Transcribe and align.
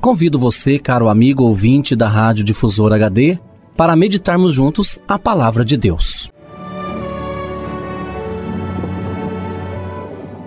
Convido 0.00 0.38
você, 0.38 0.78
caro 0.78 1.10
amigo 1.10 1.42
ouvinte 1.42 1.94
da 1.94 2.08
Rádio 2.08 2.42
Difusor 2.42 2.90
HD, 2.94 3.38
para 3.76 3.94
meditarmos 3.94 4.54
juntos 4.54 4.98
a 5.06 5.18
palavra 5.18 5.62
de 5.62 5.76
Deus. 5.76 6.30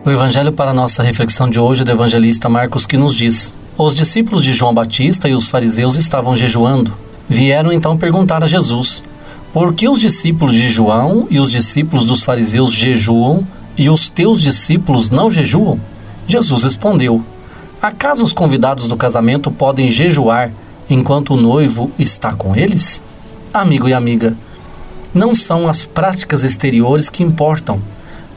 O 0.04 0.10
evangelho 0.10 0.52
para 0.52 0.74
nossa 0.74 1.04
reflexão 1.04 1.48
de 1.48 1.60
hoje 1.60 1.84
é 1.84 1.86
do 1.86 1.92
evangelista 1.92 2.50
Marcos 2.50 2.88
que 2.88 2.98
nos 2.98 3.14
diz: 3.14 3.56
Os 3.78 3.94
discípulos 3.94 4.44
de 4.44 4.54
João 4.54 4.74
Batista 4.74 5.30
e 5.30 5.36
os 5.36 5.48
fariseus 5.48 5.98
estavam 5.98 6.36
jejuando. 6.36 6.92
Vieram 7.30 7.72
então 7.72 7.96
perguntar 7.96 8.44
a 8.44 8.48
Jesus: 8.48 9.04
Por 9.54 9.76
que 9.76 9.88
os 9.88 10.02
discípulos 10.02 10.56
de 10.56 10.68
João 10.68 11.28
e 11.30 11.40
os 11.40 11.52
discípulos 11.52 12.08
dos 12.08 12.24
fariseus 12.24 12.74
jejuam 12.74 13.48
e 13.78 13.88
os 13.88 14.10
teus 14.10 14.42
discípulos 14.42 15.12
não 15.12 15.30
jejuam? 15.30 15.80
Jesus 16.28 16.64
respondeu: 16.64 17.24
Acaso 17.84 18.24
os 18.24 18.32
convidados 18.32 18.88
do 18.88 18.96
casamento 18.96 19.52
podem 19.52 19.90
jejuar 19.90 20.50
enquanto 20.90 21.34
o 21.34 21.38
noivo 21.38 21.92
está 22.00 22.32
com 22.32 22.56
eles? 22.56 23.04
Amigo 23.54 23.90
e 23.90 23.94
amiga, 23.94 24.38
não 25.14 25.36
são 25.36 25.68
as 25.68 25.84
práticas 25.84 26.46
exteriores 26.46 27.10
que 27.10 27.24
importam, 27.24 27.82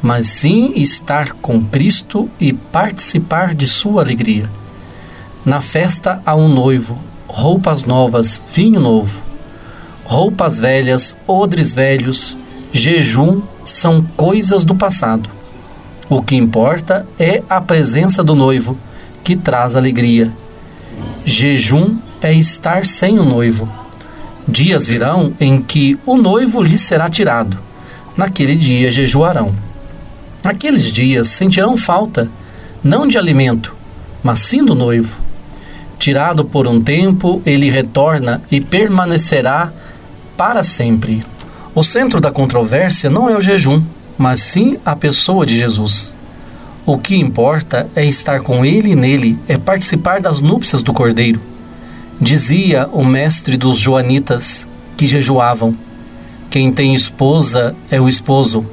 mas 0.02 0.26
sim 0.26 0.72
estar 0.74 1.32
com 1.34 1.62
Cristo 1.62 2.28
e 2.40 2.52
participar 2.52 3.54
de 3.54 3.68
sua 3.68 4.02
alegria. 4.02 4.50
Na 5.44 5.60
festa 5.60 6.20
há 6.26 6.34
um 6.34 6.48
noivo, 6.48 6.98
roupas 7.28 7.84
novas, 7.84 8.42
vinho 8.52 8.80
novo. 8.80 9.22
Roupas 10.06 10.58
velhas, 10.58 11.16
odres 11.24 11.72
velhos, 11.72 12.36
jejum 12.72 13.42
são 13.62 14.02
coisas 14.16 14.64
do 14.64 14.74
passado. 14.74 15.30
O 16.10 16.20
que 16.20 16.34
importa 16.34 17.06
é 17.16 17.44
a 17.48 17.60
presença 17.60 18.24
do 18.24 18.34
noivo 18.34 18.76
que 19.26 19.34
traz 19.34 19.74
alegria. 19.74 20.30
Jejum 21.24 21.96
é 22.22 22.32
estar 22.32 22.86
sem 22.86 23.18
o 23.18 23.24
noivo. 23.24 23.68
Dias 24.46 24.86
virão 24.86 25.34
em 25.40 25.60
que 25.60 25.98
o 26.06 26.16
noivo 26.16 26.62
lhe 26.62 26.78
será 26.78 27.10
tirado. 27.10 27.58
Naquele 28.16 28.54
dia 28.54 28.88
jejuarão. 28.88 29.52
Naqueles 30.44 30.92
dias 30.92 31.26
sentirão 31.26 31.76
falta, 31.76 32.30
não 32.84 33.04
de 33.04 33.18
alimento, 33.18 33.74
mas 34.22 34.38
sim 34.38 34.64
do 34.64 34.76
noivo. 34.76 35.18
Tirado 35.98 36.44
por 36.44 36.68
um 36.68 36.80
tempo, 36.80 37.42
ele 37.44 37.68
retorna 37.68 38.40
e 38.48 38.60
permanecerá 38.60 39.72
para 40.36 40.62
sempre. 40.62 41.20
O 41.74 41.82
centro 41.82 42.20
da 42.20 42.30
controvérsia 42.30 43.10
não 43.10 43.28
é 43.28 43.36
o 43.36 43.40
jejum, 43.40 43.82
mas 44.16 44.38
sim 44.38 44.78
a 44.84 44.94
pessoa 44.94 45.44
de 45.44 45.58
Jesus. 45.58 46.12
O 46.86 46.96
que 46.96 47.16
importa 47.16 47.90
é 47.96 48.06
estar 48.06 48.40
com 48.42 48.64
ele 48.64 48.92
e 48.92 48.94
nele, 48.94 49.36
é 49.48 49.58
participar 49.58 50.20
das 50.20 50.40
núpcias 50.40 50.84
do 50.84 50.92
Cordeiro. 50.92 51.40
Dizia 52.20 52.88
o 52.92 53.04
mestre 53.04 53.56
dos 53.56 53.76
joanitas 53.76 54.68
que 54.96 55.04
jejuavam: 55.04 55.74
Quem 56.48 56.70
tem 56.70 56.94
esposa 56.94 57.74
é 57.90 58.00
o 58.00 58.08
esposo, 58.08 58.64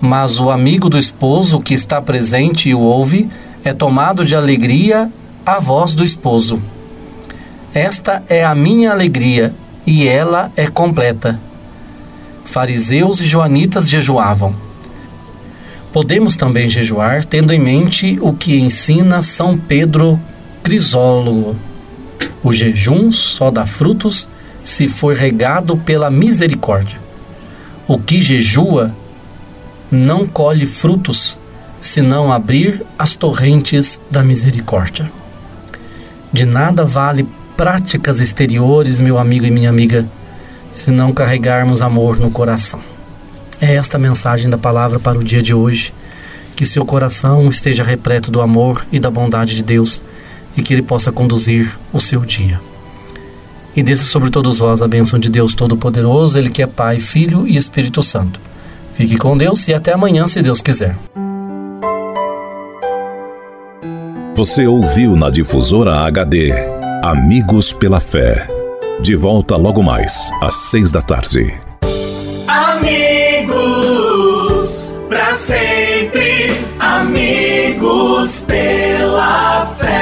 mas 0.00 0.40
o 0.40 0.50
amigo 0.50 0.88
do 0.88 0.96
esposo 0.96 1.60
que 1.60 1.74
está 1.74 2.00
presente 2.00 2.70
e 2.70 2.74
o 2.74 2.80
ouve 2.80 3.28
é 3.62 3.74
tomado 3.74 4.24
de 4.24 4.34
alegria 4.34 5.12
a 5.44 5.60
voz 5.60 5.94
do 5.94 6.02
esposo. 6.02 6.58
Esta 7.74 8.22
é 8.30 8.42
a 8.42 8.54
minha 8.54 8.92
alegria 8.92 9.54
e 9.86 10.08
ela 10.08 10.50
é 10.56 10.68
completa. 10.68 11.38
Fariseus 12.46 13.20
e 13.20 13.26
joanitas 13.26 13.90
jejuavam. 13.90 14.71
Podemos 15.92 16.36
também 16.36 16.68
jejuar 16.70 17.24
tendo 17.24 17.52
em 17.52 17.60
mente 17.60 18.18
o 18.20 18.32
que 18.32 18.58
ensina 18.58 19.20
São 19.22 19.58
Pedro 19.58 20.18
Crisólogo. 20.62 21.54
O 22.42 22.50
jejum 22.52 23.12
só 23.12 23.50
dá 23.50 23.66
frutos 23.66 24.26
se 24.64 24.88
for 24.88 25.14
regado 25.14 25.76
pela 25.76 26.10
misericórdia. 26.10 26.98
O 27.86 27.98
que 27.98 28.22
jejua 28.22 28.94
não 29.90 30.26
colhe 30.26 30.66
frutos 30.66 31.38
se 31.78 32.00
não 32.00 32.32
abrir 32.32 32.82
as 32.98 33.14
torrentes 33.14 34.00
da 34.10 34.24
misericórdia. 34.24 35.12
De 36.32 36.46
nada 36.46 36.86
vale 36.86 37.28
práticas 37.54 38.18
exteriores, 38.18 38.98
meu 38.98 39.18
amigo 39.18 39.44
e 39.44 39.50
minha 39.50 39.68
amiga, 39.68 40.06
se 40.72 40.90
não 40.90 41.12
carregarmos 41.12 41.82
amor 41.82 42.18
no 42.18 42.30
coração. 42.30 42.91
É 43.62 43.76
esta 43.76 43.96
a 43.96 44.00
mensagem 44.00 44.50
da 44.50 44.58
palavra 44.58 44.98
para 44.98 45.16
o 45.16 45.22
dia 45.22 45.40
de 45.40 45.54
hoje. 45.54 45.94
Que 46.56 46.66
seu 46.66 46.84
coração 46.84 47.48
esteja 47.48 47.84
repleto 47.84 48.28
do 48.28 48.40
amor 48.40 48.84
e 48.90 48.98
da 48.98 49.08
bondade 49.08 49.54
de 49.54 49.62
Deus 49.62 50.02
e 50.56 50.62
que 50.62 50.74
Ele 50.74 50.82
possa 50.82 51.12
conduzir 51.12 51.78
o 51.92 52.00
seu 52.00 52.22
dia. 52.22 52.60
E 53.76 53.80
desça 53.80 54.02
sobre 54.02 54.30
todos 54.30 54.58
vós 54.58 54.82
a 54.82 54.88
bênção 54.88 55.16
de 55.16 55.30
Deus 55.30 55.54
Todo-Poderoso, 55.54 56.36
Ele 56.36 56.50
que 56.50 56.60
é 56.60 56.66
Pai, 56.66 56.98
Filho 56.98 57.46
e 57.46 57.56
Espírito 57.56 58.02
Santo. 58.02 58.40
Fique 58.96 59.16
com 59.16 59.38
Deus 59.38 59.68
e 59.68 59.72
até 59.72 59.92
amanhã, 59.92 60.26
se 60.26 60.42
Deus 60.42 60.60
quiser. 60.60 60.96
Você 64.34 64.66
ouviu 64.66 65.14
na 65.14 65.30
Difusora 65.30 66.00
HD 66.00 66.52
Amigos 67.00 67.72
pela 67.72 68.00
Fé. 68.00 68.48
De 69.00 69.14
volta 69.14 69.54
logo 69.54 69.84
mais, 69.84 70.30
às 70.42 70.56
seis 70.56 70.90
da 70.90 71.00
tarde. 71.00 71.54
Sempre 75.42 76.56
amigos 76.78 78.44
pela 78.44 79.66
fé. 79.74 79.92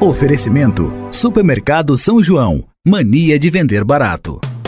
Oferecimento: 0.00 0.92
Supermercado 1.10 1.96
São 1.96 2.22
João. 2.22 2.64
Mania 2.86 3.38
de 3.38 3.50
vender 3.50 3.84
barato. 3.84 4.40